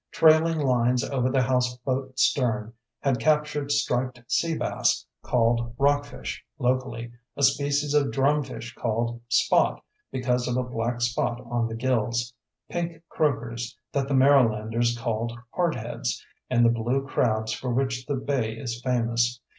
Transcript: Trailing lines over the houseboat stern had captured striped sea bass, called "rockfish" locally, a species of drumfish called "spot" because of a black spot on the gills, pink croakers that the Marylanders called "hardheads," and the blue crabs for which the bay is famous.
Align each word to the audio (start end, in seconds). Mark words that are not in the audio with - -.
Trailing 0.09 0.57
lines 0.57 1.03
over 1.03 1.29
the 1.29 1.43
houseboat 1.43 2.17
stern 2.17 2.73
had 3.01 3.19
captured 3.19 3.71
striped 3.71 4.19
sea 4.27 4.57
bass, 4.57 5.05
called 5.21 5.75
"rockfish" 5.77 6.43
locally, 6.57 7.11
a 7.37 7.43
species 7.43 7.93
of 7.93 8.07
drumfish 8.11 8.73
called 8.73 9.21
"spot" 9.29 9.83
because 10.11 10.47
of 10.47 10.57
a 10.57 10.63
black 10.67 11.01
spot 11.01 11.39
on 11.45 11.67
the 11.67 11.75
gills, 11.75 12.33
pink 12.67 13.03
croakers 13.09 13.77
that 13.91 14.07
the 14.07 14.15
Marylanders 14.15 14.97
called 14.97 15.37
"hardheads," 15.55 16.19
and 16.49 16.65
the 16.65 16.69
blue 16.69 17.05
crabs 17.05 17.53
for 17.53 17.71
which 17.71 18.07
the 18.07 18.15
bay 18.15 18.53
is 18.57 18.81
famous. 18.81 19.39